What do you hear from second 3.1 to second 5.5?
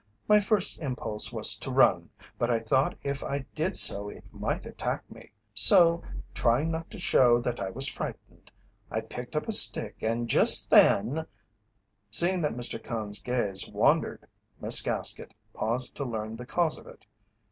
I did so it might attack me,